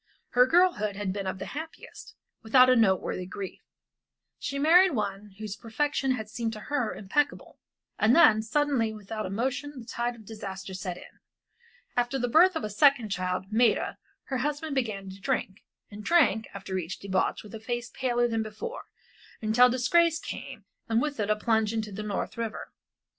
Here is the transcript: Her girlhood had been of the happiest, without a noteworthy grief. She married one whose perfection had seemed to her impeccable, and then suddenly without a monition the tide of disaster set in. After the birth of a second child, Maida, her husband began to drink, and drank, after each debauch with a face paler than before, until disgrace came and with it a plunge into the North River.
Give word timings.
Her 0.29 0.47
girlhood 0.47 0.95
had 0.95 1.13
been 1.13 1.27
of 1.27 1.37
the 1.37 1.45
happiest, 1.45 2.15
without 2.41 2.71
a 2.71 2.75
noteworthy 2.75 3.27
grief. 3.27 3.61
She 4.39 4.57
married 4.57 4.93
one 4.95 5.35
whose 5.37 5.55
perfection 5.55 6.13
had 6.13 6.27
seemed 6.27 6.53
to 6.53 6.59
her 6.59 6.95
impeccable, 6.95 7.59
and 7.99 8.15
then 8.15 8.41
suddenly 8.41 8.91
without 8.93 9.27
a 9.27 9.29
monition 9.29 9.77
the 9.79 9.85
tide 9.85 10.15
of 10.15 10.25
disaster 10.25 10.73
set 10.73 10.97
in. 10.97 11.19
After 11.95 12.17
the 12.17 12.27
birth 12.27 12.55
of 12.55 12.63
a 12.63 12.69
second 12.71 13.09
child, 13.09 13.51
Maida, 13.53 13.99
her 14.23 14.37
husband 14.37 14.73
began 14.73 15.07
to 15.11 15.21
drink, 15.21 15.61
and 15.91 16.03
drank, 16.03 16.47
after 16.51 16.79
each 16.79 16.97
debauch 16.97 17.43
with 17.43 17.53
a 17.53 17.59
face 17.59 17.91
paler 17.93 18.27
than 18.27 18.41
before, 18.41 18.85
until 19.39 19.69
disgrace 19.69 20.17
came 20.19 20.65
and 20.89 20.99
with 20.99 21.19
it 21.19 21.29
a 21.29 21.35
plunge 21.35 21.73
into 21.73 21.91
the 21.91 22.01
North 22.01 22.37
River. 22.39 22.71